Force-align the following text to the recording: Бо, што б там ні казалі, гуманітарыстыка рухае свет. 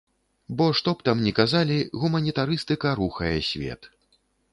Бо, 0.59 0.65
што 0.77 0.93
б 0.95 1.05
там 1.09 1.17
ні 1.25 1.33
казалі, 1.39 1.77
гуманітарыстыка 2.03 2.95
рухае 3.01 3.35
свет. 3.49 3.81